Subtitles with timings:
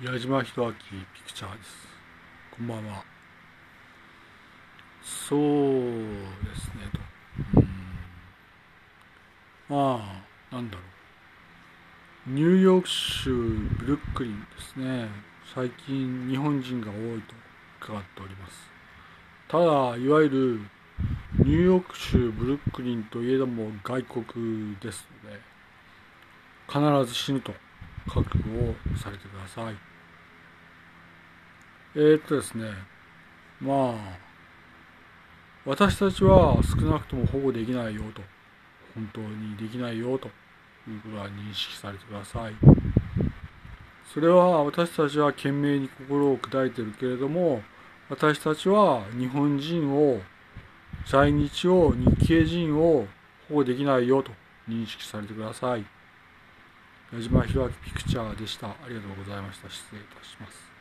[0.00, 0.74] 矢島弘明
[1.12, 1.88] ピクチャーです。
[2.56, 3.02] こんばんは。
[5.02, 7.60] そうですねと。
[7.60, 7.68] うん
[9.68, 10.22] ま
[10.52, 10.82] あ、なんだろ
[12.28, 12.30] う。
[12.30, 13.30] ニューヨーク州
[13.80, 15.08] ブルックリンですね。
[15.52, 17.34] 最近日本人が多いと
[17.84, 18.70] 伺っております。
[19.48, 20.60] ただ、いわゆる
[21.44, 25.40] ニューヨーク州ブルックリンといえども外国ですので、
[26.68, 27.52] 必ず死ぬと
[28.06, 29.74] 覚悟をされてください。
[31.94, 32.70] えー、っとですね、
[33.60, 34.18] まあ、
[35.64, 38.22] 私たちは少なくとも保護できないよと、
[38.94, 40.28] 本当にできないよと
[40.88, 42.54] いうことは認識されてください。
[44.12, 47.62] それは私たちは懸命に心を砕いているけれども、
[48.08, 50.20] 私たちは日本人を、
[51.06, 53.06] 在日を、日系人を
[53.48, 54.32] 保護できないよと
[54.68, 55.84] 認識されてください。
[57.10, 58.68] 矢島弘明ピクチャーでした。
[58.68, 59.70] ありがとうございました。
[59.70, 60.77] 失礼いたします。